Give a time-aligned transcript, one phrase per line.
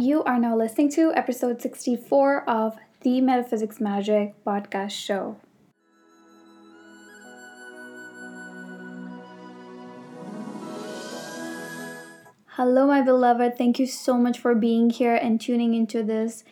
[0.00, 5.36] You are now listening to episode 64 of the Metaphysics Magic podcast show.
[12.46, 13.58] Hello, my beloved.
[13.58, 16.44] Thank you so much for being here and tuning into this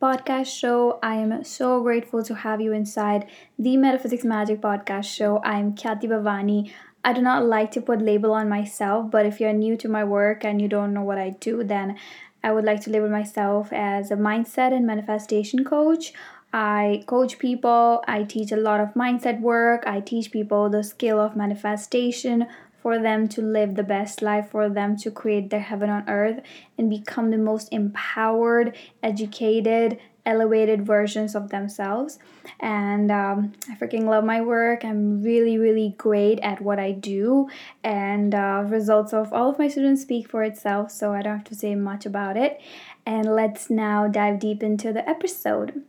[0.00, 0.98] podcast show.
[1.02, 3.26] I am so grateful to have you inside
[3.58, 5.42] the Metaphysics Magic podcast show.
[5.44, 6.72] I am Khyati Bhavani.
[7.04, 10.04] I do not like to put label on myself, but if you're new to my
[10.04, 11.98] work and you don't know what I do, then
[12.44, 16.12] I would like to label myself as a mindset and manifestation coach.
[16.52, 21.18] I coach people, I teach a lot of mindset work, I teach people the skill
[21.18, 22.46] of manifestation,
[22.84, 26.40] for them to live the best life, for them to create their heaven on earth
[26.76, 32.18] and become the most empowered, educated, elevated versions of themselves.
[32.60, 34.84] And um, I freaking love my work.
[34.84, 37.48] I'm really, really great at what I do.
[37.82, 41.48] And uh, results of all of my students speak for itself, so I don't have
[41.48, 42.60] to say much about it.
[43.06, 45.82] And let's now dive deep into the episode.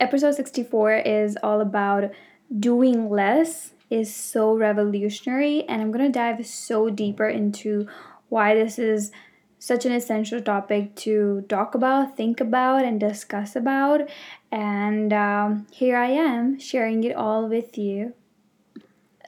[0.00, 2.10] Episode 64 is all about
[2.58, 7.88] doing less is so revolutionary, and I'm to dive so deeper into
[8.28, 9.10] why this is
[9.58, 14.08] such an essential topic to talk about, think about, and discuss about.
[14.50, 18.14] And um, here I am sharing it all with you.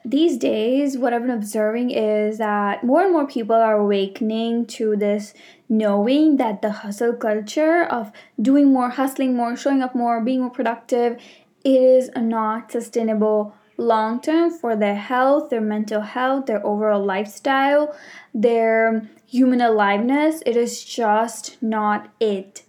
[0.05, 4.97] These days, what I've been observing is that more and more people are awakening to
[4.97, 5.33] this
[5.69, 10.49] knowing that the hustle culture of doing more, hustling more, showing up more, being more
[10.49, 11.21] productive,
[11.63, 17.95] it is not sustainable long term for their health, their mental health, their overall lifestyle,
[18.33, 20.41] their human aliveness.
[20.45, 22.63] It is just not it.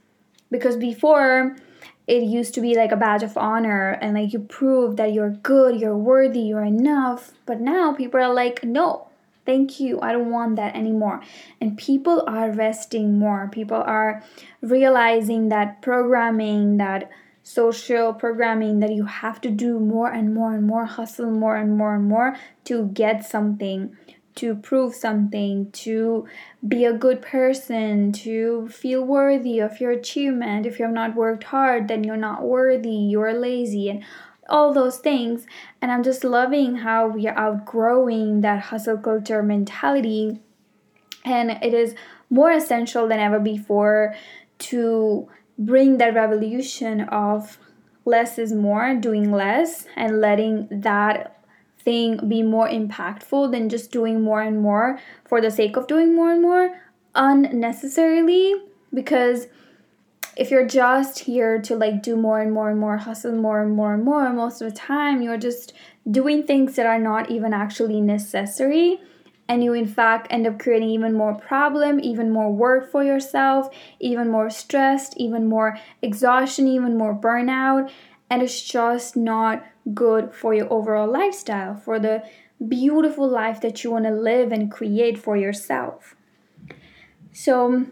[0.51, 1.57] Because before,
[2.07, 5.31] it used to be like a badge of honor and like you prove that you're
[5.31, 7.33] good, you're worthy, you're enough.
[7.47, 9.09] But now people are like, no,
[9.47, 11.23] thank you, I don't want that anymore.
[11.61, 13.49] And people are resting more.
[13.51, 14.23] People are
[14.61, 17.11] realizing that programming, that
[17.45, 21.77] social programming that you have to do more and more and more, hustle more and
[21.77, 22.35] more and more
[22.65, 23.95] to get something,
[24.35, 26.27] to prove something, to
[26.67, 30.65] be a good person, to feel worthy of your achievement.
[30.65, 34.03] If you have not worked hard, then you're not worthy, you're lazy, and
[34.49, 35.47] all those things.
[35.83, 40.41] And I'm just loving how we are outgrowing that hustle culture mentality.
[41.27, 41.95] And it is
[42.31, 44.15] more essential than ever before
[44.59, 45.29] to
[45.59, 47.59] bring that revolution of
[48.05, 51.43] less is more, doing less, and letting that
[51.79, 56.15] thing be more impactful than just doing more and more for the sake of doing
[56.15, 56.81] more and more
[57.15, 58.55] unnecessarily.
[58.93, 59.47] Because
[60.37, 63.77] if you're just here to like do more and more and more, hustle more and
[63.77, 65.73] more and more, most of the time you're just
[66.11, 69.01] doing things that are not even actually necessary
[69.49, 73.69] and you in fact end up creating even more problem even more work for yourself
[74.01, 77.91] even more stressed even more exhaustion even more burnout.
[78.31, 82.23] And it's just not good for your overall lifestyle for the
[82.67, 86.17] beautiful life that you want to live and create for yourself.
[87.33, 87.87] So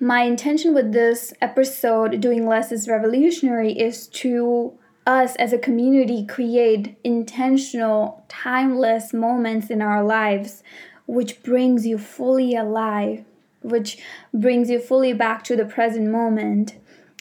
[0.00, 4.72] my intention with this episode doing less is revolutionary is to
[5.10, 10.62] us as a community create intentional, timeless moments in our lives,
[11.06, 13.24] which brings you fully alive,
[13.62, 13.98] which
[14.32, 16.76] brings you fully back to the present moment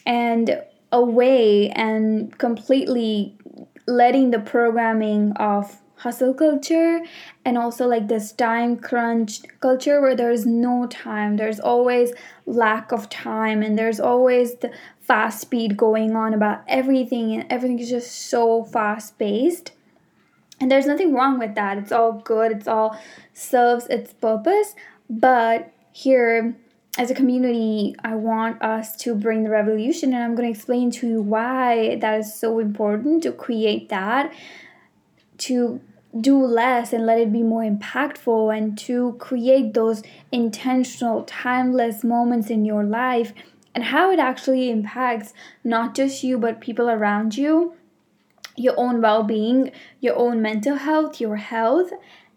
[0.06, 0.62] and
[0.92, 3.36] away and completely
[3.88, 7.02] letting the programming of hustle culture
[7.44, 12.14] and also like this time crunch culture where there's no time there's always
[12.46, 14.72] lack of time and there's always the
[15.10, 19.72] fast speed going on about everything and everything is just so fast paced
[20.62, 21.78] and there's nothing wrong with that.
[21.78, 22.52] It's all good.
[22.52, 22.98] It's all
[23.34, 24.76] serves its purpose.
[25.10, 26.56] But here
[26.98, 30.90] as a community i want us to bring the revolution and i'm going to explain
[30.90, 34.34] to you why that is so important to create that
[35.38, 35.80] to
[36.20, 42.50] do less and let it be more impactful and to create those intentional, timeless moments
[42.50, 43.34] in your life
[43.80, 45.34] and how it actually impacts
[45.64, 47.76] not just you but people around you,
[48.58, 49.72] your own well being,
[50.02, 51.90] your own mental health, your health.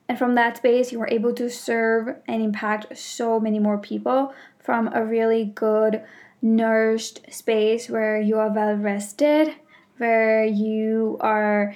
[0.08, 4.32] And from that space, you are able to serve and impact so many more people
[4.60, 6.04] from a really good,
[6.40, 9.56] nourished space where you are well rested,
[9.96, 11.74] where you are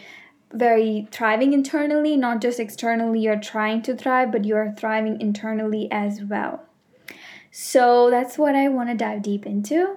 [0.52, 6.22] very thriving internally, not just externally, you're trying to thrive, but you're thriving internally as
[6.22, 6.62] well.
[7.58, 9.96] So that's what I want to dive deep into.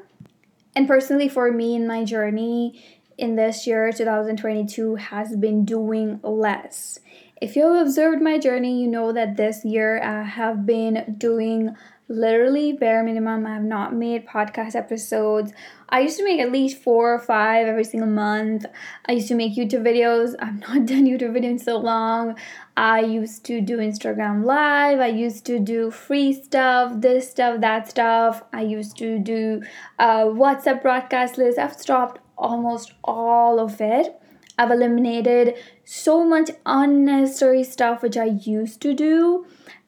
[0.78, 2.82] And personally, for me in my journey
[3.18, 7.00] in this year, 2022, has been doing less.
[7.42, 11.76] If you've observed my journey, you know that this year I have been doing
[12.10, 13.46] literally bare minimum.
[13.46, 15.54] I have not made podcast episodes.
[15.88, 18.66] I used to make at least four or five every single month.
[19.08, 20.36] I used to make YouTube videos.
[20.40, 22.36] I've not done YouTube videos in so long.
[22.76, 25.00] I used to do Instagram live.
[25.00, 28.44] I used to do free stuff, this stuff, that stuff.
[28.52, 29.62] I used to do
[30.00, 31.60] uh, WhatsApp broadcast list.
[31.60, 34.20] I've stopped almost all of it.
[34.58, 39.46] I've eliminated so much unnecessary stuff which I used to do,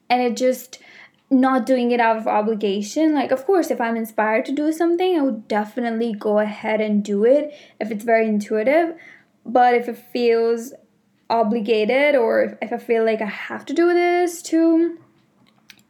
[0.08, 0.78] and it just
[1.32, 3.14] not doing it out of obligation.
[3.14, 7.02] Like, of course, if I'm inspired to do something, I would definitely go ahead and
[7.02, 8.94] do it if it's very intuitive.
[9.44, 10.72] But if it feels
[11.30, 14.98] obligated or if I feel like I have to do this to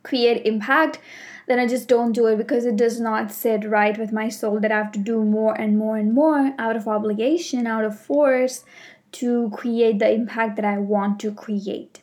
[0.05, 1.01] create impact,
[1.49, 4.61] then I just don't do it because it does not sit right with my soul
[4.61, 7.99] that I have to do more and more and more out of obligation, out of
[7.99, 8.65] force
[9.13, 12.02] to create the impact that I want to create.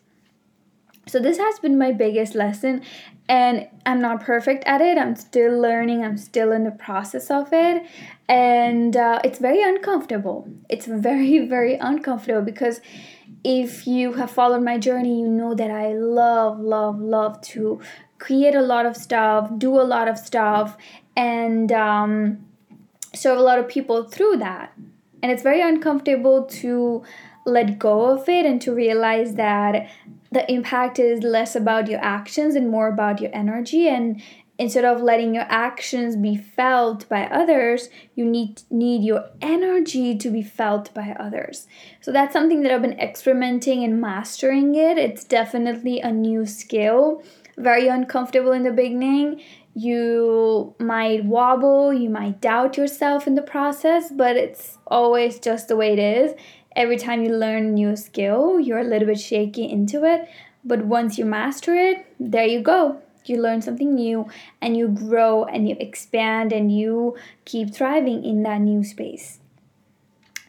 [1.09, 2.83] So, this has been my biggest lesson,
[3.27, 4.95] and I'm not perfect at it.
[4.97, 7.83] I'm still learning, I'm still in the process of it,
[8.27, 10.47] and uh, it's very uncomfortable.
[10.69, 12.79] It's very, very uncomfortable because
[13.43, 17.81] if you have followed my journey, you know that I love, love, love to
[18.19, 20.77] create a lot of stuff, do a lot of stuff,
[21.17, 22.45] and um,
[23.15, 24.73] serve a lot of people through that.
[25.23, 27.03] And it's very uncomfortable to
[27.45, 29.89] let go of it and to realize that
[30.31, 34.21] the impact is less about your actions and more about your energy and
[34.59, 40.29] instead of letting your actions be felt by others you need need your energy to
[40.29, 41.65] be felt by others.
[42.01, 44.97] So that's something that i've been experimenting and mastering it.
[44.97, 47.23] It's definitely a new skill
[47.57, 49.41] very uncomfortable in the beginning.
[49.75, 55.77] You might wobble you might doubt yourself in the process but it's always just the
[55.77, 56.33] way it is
[56.79, 60.29] every time you learn a new skill, you're a little bit shaky into it.
[60.63, 63.01] But once you master it, there you go.
[63.25, 64.27] You learn something new
[64.61, 69.39] and you grow and you expand and you keep thriving in that new space.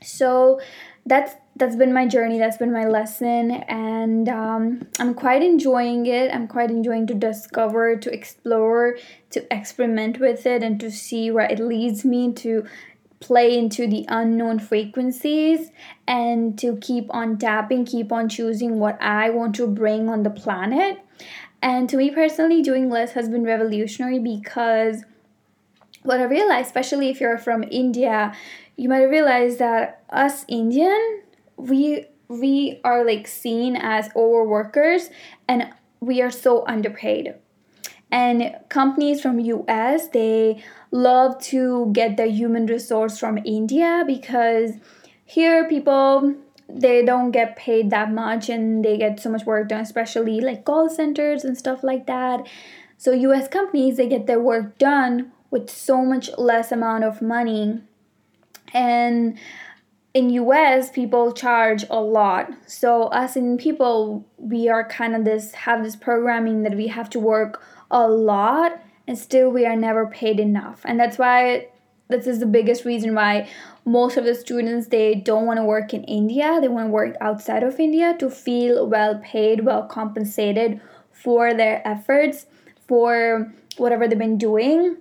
[0.03, 0.61] So
[1.05, 6.33] that's that's been my journey that's been my lesson and um, i'm quite enjoying it
[6.33, 8.97] i'm quite enjoying to discover to explore
[9.31, 12.65] to experiment with it and to see where it leads me to
[13.21, 15.71] play into the unknown frequencies
[16.09, 20.31] and to keep on tapping, keep on choosing what I want to bring on the
[20.31, 20.99] planet.
[21.63, 25.05] And to me personally, doing less has been revolutionary because
[26.03, 28.35] what I realized, especially if you're from India,
[28.77, 31.23] you might realize that us Indian,
[31.57, 35.11] we we are like seen as overworkers
[35.49, 35.69] and
[36.01, 37.35] we are so underpaid.
[38.13, 44.73] And companies from US, they love to get the human resource from India because
[45.25, 46.35] here people
[46.69, 50.65] they don't get paid that much and they get so much work done especially like
[50.65, 52.47] call centers and stuff like that.
[52.97, 57.81] So US companies they get their work done with so much less amount of money.
[58.73, 59.39] And
[60.15, 62.51] in US people charge a lot.
[62.67, 67.11] So us in people we are kind of this have this programming that we have
[67.11, 70.83] to work a lot and still we are never paid enough.
[70.85, 71.69] And that's why
[72.09, 73.49] this is the biggest reason why
[73.85, 76.59] most of the students they don't want to work in india.
[76.61, 80.81] They want to work outside of india to feel well paid well compensated
[81.13, 82.47] for their efforts
[82.87, 84.97] for whatever they've been doing.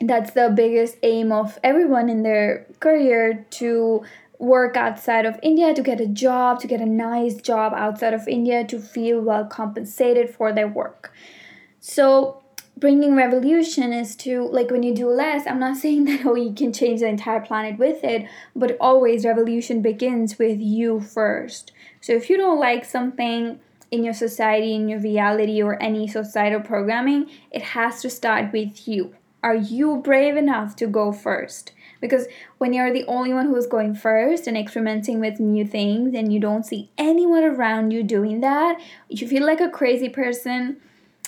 [0.00, 4.02] That's the biggest aim of everyone in their career to
[4.38, 8.26] work outside of India, to get a job, to get a nice job outside of
[8.26, 11.12] India, to feel well compensated for their work.
[11.80, 12.40] So,
[12.80, 16.52] bringing revolution is to like when you do less i'm not saying that oh you
[16.52, 21.72] can change the entire planet with it but always revolution begins with you first.
[22.00, 23.60] So if you don't like something
[23.90, 28.88] in your society in your reality or any societal programming it has to start with
[28.88, 29.14] you.
[29.42, 31.72] Are you brave enough to go first?
[32.00, 32.26] Because
[32.58, 36.40] when you're the only one who's going first and experimenting with new things and you
[36.40, 40.80] don't see anyone around you doing that you feel like a crazy person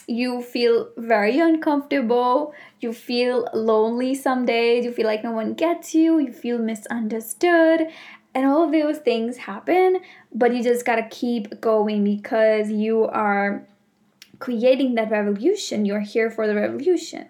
[0.06, 5.94] you feel very uncomfortable, you feel lonely some days, you feel like no one gets
[5.94, 7.88] you, you feel misunderstood,
[8.34, 10.00] and all of those things happen,
[10.34, 13.66] but you just gotta keep going because you are
[14.38, 15.84] creating that revolution.
[15.84, 17.28] You're here for the revolution.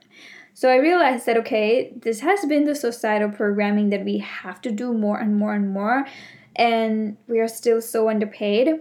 [0.54, 4.70] So I realized that okay, this has been the societal programming that we have to
[4.70, 6.06] do more and more and more,
[6.56, 8.80] and we are still so underpaid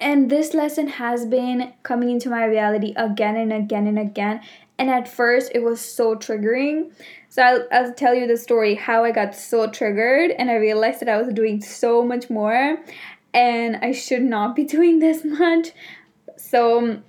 [0.00, 4.40] and this lesson has been coming into my reality again and again and again.
[4.78, 6.90] And at first, it was so triggering.
[7.28, 11.00] So I'll, I'll tell you the story how I got so triggered and I realized
[11.00, 12.78] that I was doing so much more
[13.34, 15.72] and I should not be doing this much.
[16.36, 17.02] So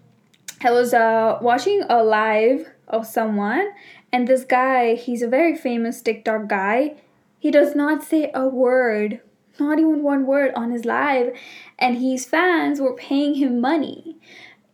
[0.63, 3.69] I was uh, watching a live of someone,
[4.11, 6.95] and this guy, he's a very famous TikTok guy.
[7.39, 9.21] He does not say a word,
[9.59, 11.33] not even one word on his live,
[11.77, 14.17] and his fans were paying him money.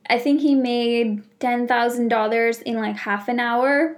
[0.10, 3.98] I think he made $10,000 in like half an hour.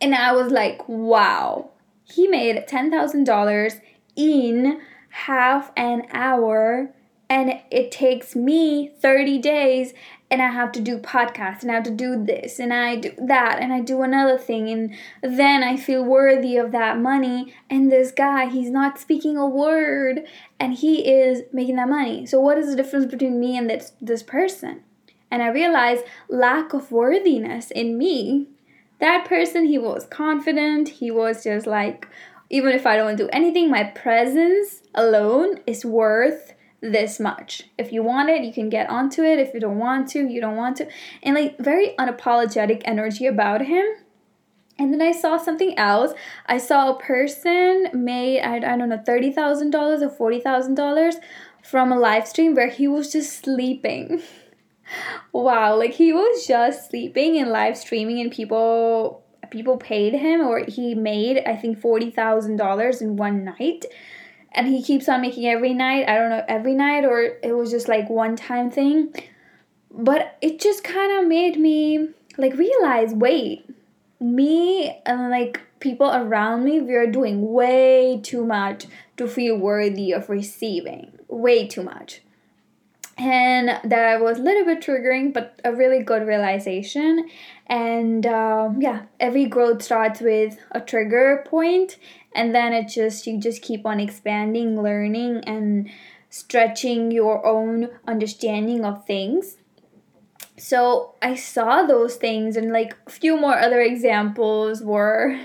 [0.00, 1.70] And I was like, wow,
[2.04, 3.80] he made $10,000
[4.16, 6.92] in half an hour
[7.28, 9.94] and it takes me 30 days
[10.32, 13.12] and I have to do podcasts and I have to do this and I do
[13.18, 17.92] that and I do another thing and then I feel worthy of that money and
[17.92, 20.22] this guy he's not speaking a word
[20.58, 22.24] and he is making that money.
[22.24, 24.82] So what is the difference between me and this this person?
[25.30, 28.48] And I realized lack of worthiness in me.
[29.00, 32.08] That person he was confident, he was just like
[32.48, 37.62] even if I don't do anything, my presence alone is worth this much.
[37.78, 39.38] If you want it, you can get onto it.
[39.38, 40.88] If you don't want to, you don't want to.
[41.22, 43.86] And like very unapologetic energy about him.
[44.78, 46.12] And then I saw something else.
[46.46, 51.14] I saw a person made, I, I don't know, $30,000 or $40,000
[51.62, 54.20] from a live stream where he was just sleeping.
[55.32, 60.64] wow, like he was just sleeping and live streaming and people people paid him or
[60.66, 63.84] he made I think $40,000 in one night
[64.54, 66.08] and he keeps on making every night.
[66.08, 69.14] I don't know every night or it was just like one time thing.
[69.90, 73.68] But it just kind of made me like realize, wait,
[74.20, 80.12] me and like people around me, we are doing way too much to feel worthy
[80.12, 81.12] of receiving.
[81.28, 82.22] Way too much.
[83.18, 87.28] And that was a little bit triggering, but a really good realization.
[87.66, 91.98] And um, yeah, every growth starts with a trigger point,
[92.34, 95.90] and then it just you just keep on expanding learning and
[96.30, 99.56] stretching your own understanding of things
[100.62, 105.36] so i saw those things and like a few more other examples were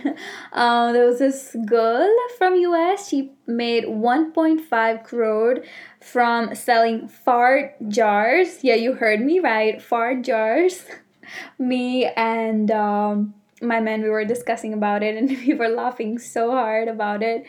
[0.54, 2.08] um, there was this girl
[2.38, 5.58] from US she made 1.5 crore
[6.00, 8.60] from selling fart jars.
[8.62, 10.86] Yeah you heard me right fart jars.
[11.60, 16.52] Me and um, my man we were discussing about it and we were laughing so
[16.52, 17.46] hard about it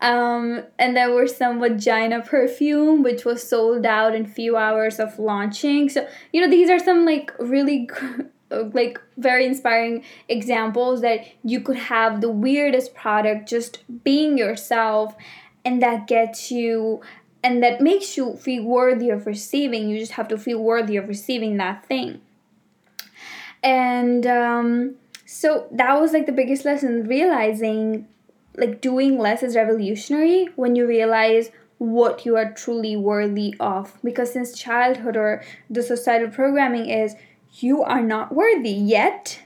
[0.00, 5.18] um, and there was some vagina perfume which was sold out in few hours of
[5.18, 5.88] launching.
[5.88, 7.88] So you know these are some like really
[8.50, 15.16] like very inspiring examples that you could have the weirdest product just being yourself
[15.64, 17.00] and that gets you
[17.42, 19.88] and that makes you feel worthy of receiving.
[19.88, 22.20] You just have to feel worthy of receiving that thing.
[23.62, 28.06] And um so that was like the biggest lesson realizing
[28.56, 33.98] like doing less is revolutionary when you realize what you are truly worthy of.
[34.02, 37.14] Because since childhood or the societal programming is
[37.58, 39.42] you are not worthy yet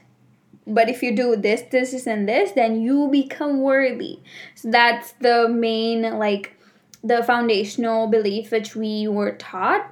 [0.67, 4.19] but if you do this this and this then you become worthy.
[4.55, 6.55] So that's the main like
[7.03, 9.91] the foundational belief which we were taught.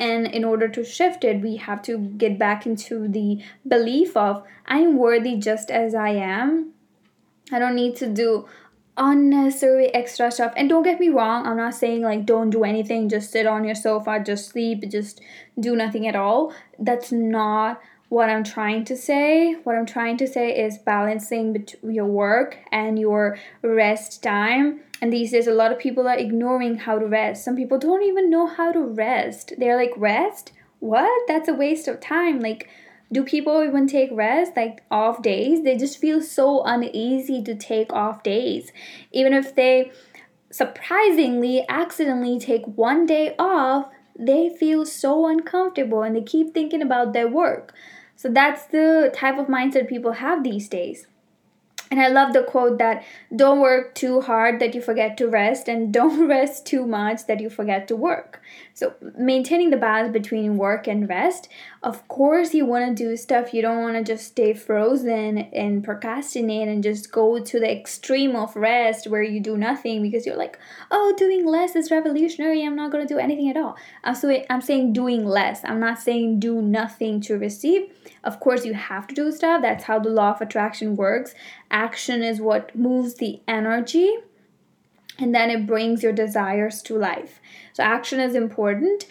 [0.00, 4.44] And in order to shift it, we have to get back into the belief of
[4.64, 6.72] I am worthy just as I am.
[7.52, 8.46] I don't need to do
[8.96, 10.52] unnecessary extra stuff.
[10.56, 13.64] And don't get me wrong, I'm not saying like don't do anything, just sit on
[13.64, 15.20] your sofa, just sleep, just
[15.58, 16.52] do nothing at all.
[16.78, 19.54] That's not what I'm trying to say.
[19.64, 24.80] What I'm trying to say is balancing between your work and your rest time.
[25.00, 27.44] And these days, a lot of people are ignoring how to rest.
[27.44, 29.52] Some people don't even know how to rest.
[29.58, 30.52] They're like, rest?
[30.80, 31.28] What?
[31.28, 32.40] That's a waste of time.
[32.40, 32.68] Like,
[33.10, 35.62] do people even take rest like off days?
[35.62, 38.72] They just feel so uneasy to take off days.
[39.12, 39.90] Even if they
[40.50, 43.88] surprisingly accidentally take one day off,
[44.18, 47.72] they feel so uncomfortable and they keep thinking about their work.
[48.16, 51.06] So that's the type of mindset people have these days.
[51.90, 55.68] And I love the quote that don't work too hard that you forget to rest,
[55.68, 58.42] and don't rest too much that you forget to work.
[58.74, 61.48] So, maintaining the balance between work and rest.
[61.80, 63.54] Of course, you want to do stuff.
[63.54, 68.34] You don't want to just stay frozen and procrastinate and just go to the extreme
[68.34, 70.58] of rest where you do nothing because you're like,
[70.90, 72.64] oh, doing less is revolutionary.
[72.64, 73.76] I'm not going to do anything at all.
[74.02, 75.64] I'm, so, I'm saying doing less.
[75.64, 77.92] I'm not saying do nothing to receive.
[78.24, 79.62] Of course, you have to do stuff.
[79.62, 81.32] That's how the law of attraction works.
[81.70, 84.16] Action is what moves the energy
[85.18, 87.40] and then it brings your desires to life.
[87.72, 89.06] So, action is important,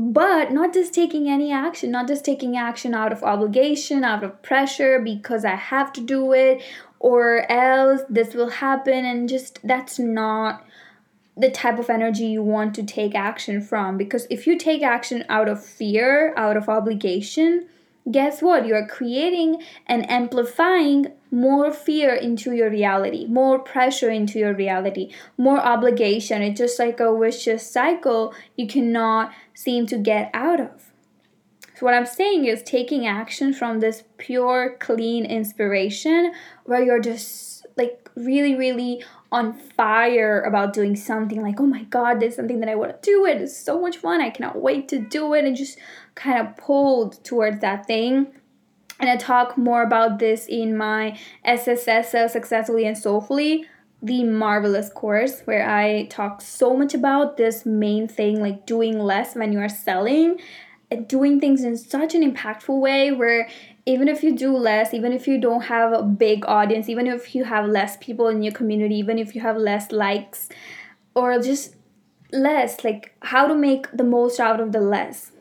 [0.00, 4.40] but not just taking any action, not just taking action out of obligation, out of
[4.42, 6.62] pressure because I have to do it
[7.00, 10.64] or else this will happen, and just that's not
[11.36, 13.96] the type of energy you want to take action from.
[13.96, 17.68] Because if you take action out of fear, out of obligation,
[18.10, 18.66] guess what?
[18.66, 25.60] You're creating and amplifying more fear into your reality, more pressure into your reality, more
[25.60, 26.42] obligation.
[26.42, 30.92] It's just like a vicious cycle you cannot seem to get out of.
[31.74, 36.32] So, what I'm saying is taking action from this pure, clean inspiration
[36.64, 42.18] where you're just like really, really on fire about doing something like, oh my god,
[42.18, 43.26] there's something that I want to do.
[43.26, 44.20] It is so much fun.
[44.20, 45.44] I cannot wait to do it.
[45.44, 45.78] And just
[46.18, 48.26] kind of pulled towards that thing.
[49.00, 53.64] And I talk more about this in my SSS uh, Successfully and Soulfully,
[54.02, 59.36] the marvelous course, where I talk so much about this main thing like doing less
[59.36, 60.40] when you are selling
[60.90, 63.48] and doing things in such an impactful way where
[63.86, 67.34] even if you do less, even if you don't have a big audience, even if
[67.34, 70.48] you have less people in your community, even if you have less likes,
[71.14, 71.76] or just
[72.32, 75.32] less, like how to make the most out of the less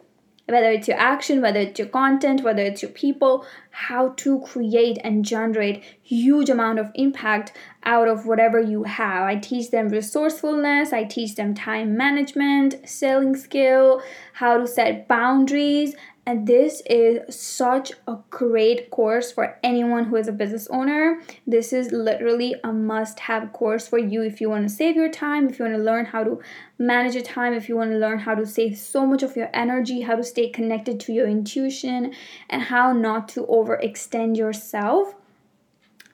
[0.47, 4.97] whether it's your action, whether it's your content, whether it's your people, how to create
[5.03, 7.51] and generate huge amount of impact
[7.83, 9.23] out of whatever you have.
[9.23, 14.01] I teach them resourcefulness, I teach them time management, selling skill,
[14.33, 15.95] how to set boundaries,
[16.27, 21.21] and this is such a great course for anyone who is a business owner.
[21.47, 25.09] This is literally a must have course for you if you want to save your
[25.09, 26.41] time, if you want to learn how to
[26.77, 29.49] manage your time, if you want to learn how to save so much of your
[29.53, 32.13] energy, how to stay connected to your intuition,
[32.49, 35.15] and how not to overextend yourself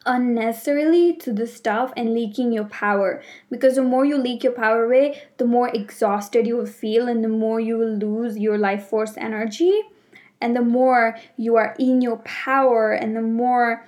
[0.05, 4.83] unnecessarily to the stuff and leaking your power because the more you leak your power
[4.83, 8.85] away the more exhausted you will feel and the more you will lose your life
[8.85, 9.81] force energy
[10.41, 13.85] and the more you are in your power and the more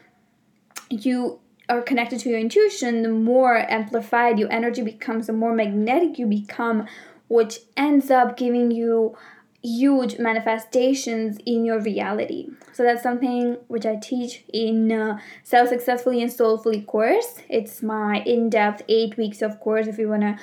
[0.90, 6.20] you are connected to your intuition, the more amplified your energy becomes, the more magnetic
[6.20, 6.88] you become,
[7.28, 9.18] which ends up giving you
[9.64, 12.48] huge manifestations in your reality.
[12.72, 17.40] So that's something which I teach in uh, Sell Successfully and Soulfully course.
[17.50, 20.38] It's my in-depth 8 weeks of course if you want to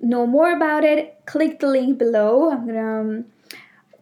[0.00, 2.50] know more about it, click the link below.
[2.50, 3.24] I'm going to um,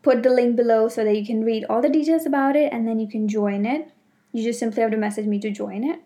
[0.02, 2.86] put the link below so that you can read all the details about it and
[2.86, 3.90] then you can join it.
[4.32, 6.00] You just simply have to message me to join it.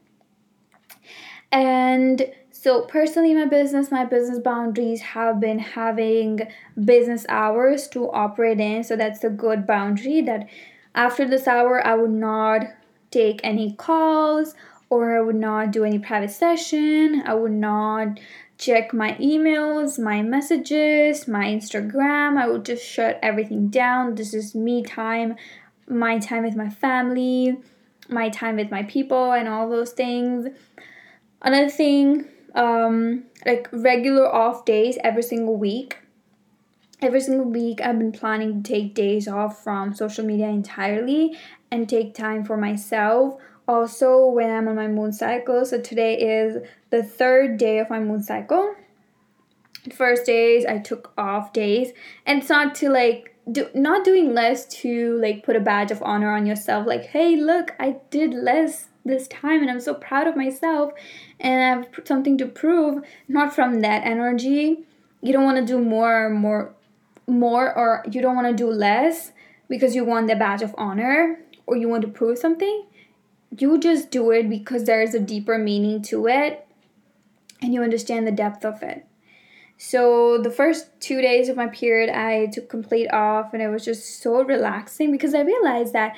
[1.52, 6.40] And so, personally, my business, my business boundaries have been having
[6.85, 8.82] business hours to operate in.
[8.82, 10.48] So, that's a good boundary that
[10.94, 12.66] after this hour, I would not
[13.11, 14.54] take any calls
[14.90, 17.22] or I would not do any private session.
[17.24, 18.18] I would not
[18.59, 22.38] check my emails, my messages, my Instagram.
[22.38, 24.14] I would just shut everything down.
[24.14, 25.37] This is me time,
[25.88, 27.59] my time with my family,
[28.09, 30.49] my time with my people, and all those things.
[31.42, 35.99] Another thing, um, like regular off days every single week.
[37.03, 41.37] Every single week, I've been planning to take days off from social media entirely
[41.71, 45.64] and take time for myself also when I'm on my moon cycle.
[45.64, 48.74] So today is the third day of my moon cycle.
[49.94, 51.92] First days I took off days,
[52.24, 56.02] and it's not to like do not doing less to like put a badge of
[56.02, 56.87] honor on yourself.
[56.87, 60.92] Like, hey, look, I did less this time, and I'm so proud of myself,
[61.38, 63.05] and I have something to prove.
[63.29, 64.85] Not from that energy.
[65.22, 66.74] You don't want to do more, more,
[67.26, 69.33] more, or you don't want to do less
[69.68, 72.85] because you want the badge of honor or you want to prove something
[73.59, 76.66] you just do it because there is a deeper meaning to it
[77.62, 79.07] and you understand the depth of it.
[79.79, 83.85] So the first two days of my period, I took complete off, and it was
[83.85, 86.16] just so relaxing because I realized that,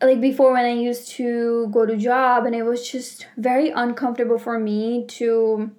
[0.00, 4.38] like before, when I used to go to job, and it was just very uncomfortable
[4.38, 5.70] for me to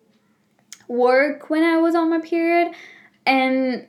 [0.89, 2.73] work when I was on my period,
[3.25, 3.87] and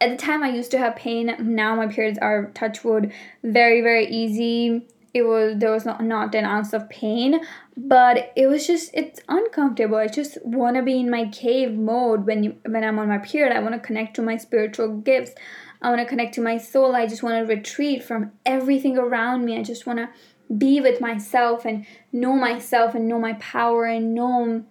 [0.00, 1.34] at the time I used to have pain.
[1.40, 4.86] Now my periods are touchwood very very easy
[5.18, 7.40] it was there was not, not an ounce of pain
[7.76, 9.96] but it was just it's uncomfortable.
[9.96, 13.18] I just want to be in my cave mode when you when i'm on my
[13.18, 13.54] period.
[13.54, 15.32] I want to connect to my spiritual gifts.
[15.80, 16.96] I want to connect to my soul.
[16.96, 19.56] I just want to retreat from everything around me.
[19.56, 20.08] I just want to
[20.56, 24.64] be with myself and know myself and know my power and know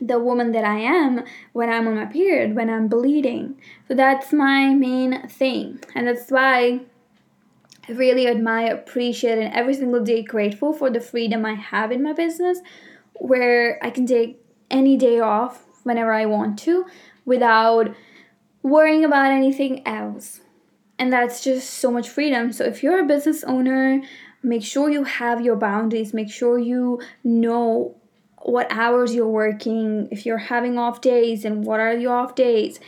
[0.00, 3.60] the woman that I am when I'm on my period, when I'm bleeding.
[3.88, 5.80] So that's my main thing.
[5.94, 6.80] And that's why
[7.96, 12.12] really admire, appreciate, and every single day grateful for the freedom I have in my
[12.12, 12.60] business
[13.14, 16.86] where I can take any day off whenever I want to
[17.24, 17.94] without
[18.62, 20.40] worrying about anything else.
[20.98, 22.52] And that's just so much freedom.
[22.52, 24.02] So if you're a business owner,
[24.42, 27.96] make sure you have your boundaries, make sure you know
[28.42, 32.80] what hours you're working, if you're having off days and what are your off days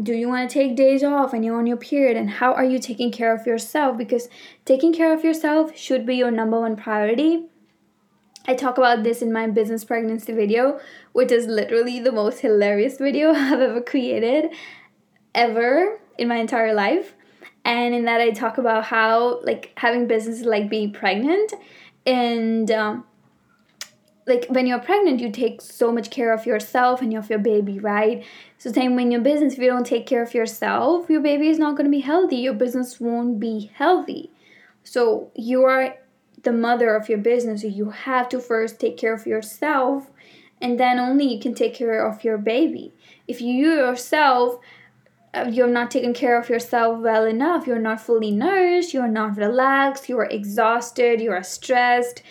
[0.00, 2.64] do you want to take days off and you're on your period and how are
[2.64, 4.28] you taking care of yourself because
[4.64, 7.44] taking care of yourself should be your number one priority
[8.46, 10.80] I talk about this in my business pregnancy video,
[11.12, 14.50] which is literally the most hilarious video I've ever created
[15.34, 17.14] ever in my entire life.
[17.64, 21.52] And in that, I talk about how like having business is like being pregnant,
[22.04, 23.04] and um,
[24.26, 27.78] like when you're pregnant, you take so much care of yourself and of your baby,
[27.78, 28.24] right?
[28.58, 31.58] So same when your business, if you don't take care of yourself, your baby is
[31.58, 32.36] not going to be healthy.
[32.36, 34.30] Your business won't be healthy.
[34.84, 35.96] So you are
[36.42, 37.62] the mother of your business.
[37.62, 40.10] So you have to first take care of yourself,
[40.60, 42.92] and then only you can take care of your baby.
[43.26, 44.60] If you yourself
[45.34, 49.36] uh, you're not taking care of yourself well enough, you're not fully nourished, you're not
[49.36, 52.22] relaxed, you're exhausted, you're stressed,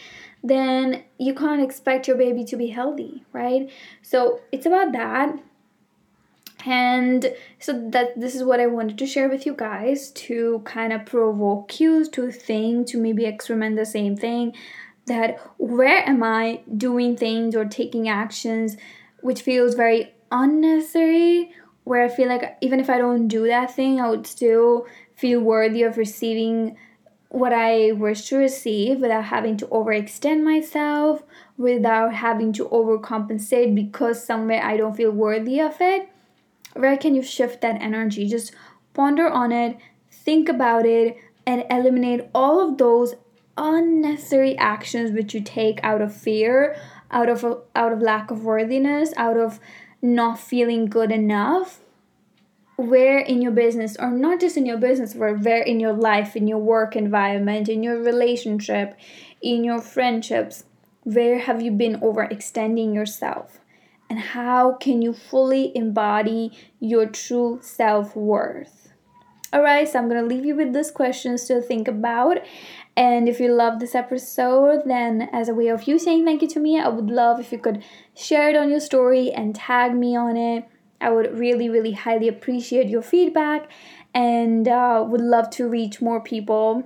[0.43, 3.69] then you can't expect your baby to be healthy, right?
[4.01, 5.37] So it's about that.
[6.65, 10.93] And so that this is what I wanted to share with you guys to kind
[10.93, 14.53] of provoke you to think, to maybe experiment the same thing
[15.07, 18.77] that where am I doing things or taking actions
[19.21, 21.51] which feels very unnecessary
[21.83, 25.39] where I feel like even if I don't do that thing, I would still feel
[25.39, 26.77] worthy of receiving
[27.31, 31.23] what I wish to receive without having to overextend myself,
[31.57, 36.09] without having to overcompensate because somewhere I don't feel worthy of it.
[36.73, 38.27] Where can you shift that energy?
[38.27, 38.53] Just
[38.93, 39.77] ponder on it,
[40.11, 41.17] think about it,
[41.47, 43.15] and eliminate all of those
[43.57, 46.75] unnecessary actions which you take out of fear,
[47.11, 49.61] out of out of lack of worthiness, out of
[50.01, 51.80] not feeling good enough
[52.81, 56.35] where in your business or not just in your business where where in your life
[56.35, 58.95] in your work environment in your relationship
[59.41, 60.63] in your friendships
[61.03, 63.59] where have you been overextending yourself?
[64.09, 68.89] And how can you fully embody your true self-worth?
[69.53, 72.37] All right so i'm going to leave you with these questions to think about.
[72.95, 76.47] And if you love this episode, then as a way of you saying thank you
[76.49, 77.83] to me, I would love if you could
[78.15, 80.65] share it on your story and tag me on it.
[81.01, 83.69] I would really, really highly appreciate your feedback
[84.13, 86.83] and uh, would love to reach more people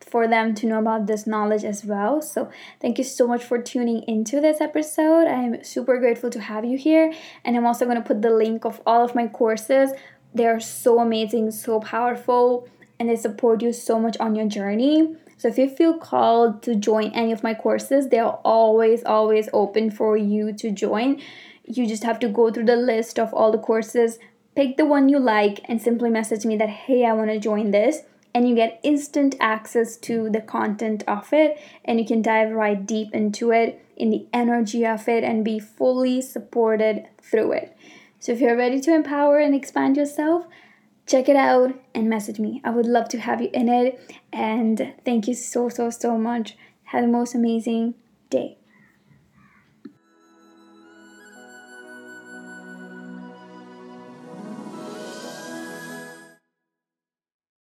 [0.00, 2.20] for them to know about this knowledge as well.
[2.20, 5.26] So, thank you so much for tuning into this episode.
[5.28, 7.12] I am super grateful to have you here,
[7.44, 9.92] and I'm also going to put the link of all of my courses.
[10.34, 12.68] They are so amazing, so powerful
[13.00, 15.16] and they support you so much on your journey.
[15.38, 19.90] So if you feel called to join any of my courses, they're always, always open
[19.90, 21.20] for you to join.
[21.72, 24.18] You just have to go through the list of all the courses,
[24.56, 27.70] pick the one you like, and simply message me that, hey, I want to join
[27.70, 28.02] this.
[28.34, 32.84] And you get instant access to the content of it, and you can dive right
[32.84, 37.76] deep into it, in the energy of it, and be fully supported through it.
[38.18, 40.46] So if you're ready to empower and expand yourself,
[41.06, 42.60] check it out and message me.
[42.64, 44.18] I would love to have you in it.
[44.32, 46.56] And thank you so, so, so much.
[46.84, 47.94] Have the most amazing
[48.28, 48.59] day.